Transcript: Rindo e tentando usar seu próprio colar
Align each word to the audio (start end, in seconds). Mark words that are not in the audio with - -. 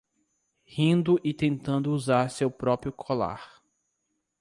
Rindo 0.65 1.19
e 1.23 1.31
tentando 1.31 1.91
usar 1.93 2.31
seu 2.31 2.49
próprio 2.49 2.91
colar 2.91 3.61